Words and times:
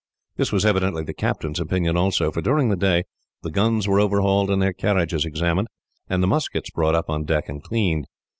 This 0.35 0.51
was 0.51 0.65
evidently 0.65 1.03
the 1.03 1.13
captain's 1.13 1.59
opinion 1.59 1.95
also, 1.95 2.31
for 2.31 2.41
during 2.41 2.69
the 2.69 2.75
day 2.75 3.03
the 3.43 3.51
guns 3.51 3.87
were 3.87 3.99
overhauled, 3.99 4.49
and 4.49 4.59
their 4.59 4.73
carriages 4.73 5.25
examined, 5.25 5.67
and 6.09 6.23
the 6.23 6.27
muskets 6.27 6.71
brought 6.71 6.95
up 6.95 7.07
on 7.07 7.23
deck 7.23 7.47
and 7.47 7.61
cleaned. 7.61 8.07